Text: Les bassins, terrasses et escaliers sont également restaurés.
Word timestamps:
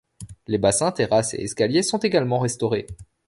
Les 0.47 0.57
bassins, 0.57 0.91
terrasses 0.91 1.35
et 1.35 1.43
escaliers 1.43 1.83
sont 1.83 1.99
également 1.99 2.39
restaurés. 2.39 2.87